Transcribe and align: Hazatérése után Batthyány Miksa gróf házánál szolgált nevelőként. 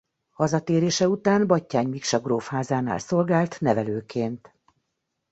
Hazatérése 0.31 1.07
után 1.09 1.47
Batthyány 1.47 1.87
Miksa 1.87 2.19
gróf 2.19 2.47
házánál 2.49 2.99
szolgált 2.99 3.59
nevelőként. 3.61 4.51